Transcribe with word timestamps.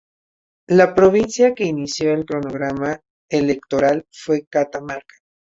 La 0.77 0.95
provincia 0.95 1.53
que 1.53 1.63
inició 1.67 2.13
el 2.15 2.25
cronograma 2.25 2.99
electoral 3.29 4.07
fue 4.11 4.47
Catamarca. 4.49 5.17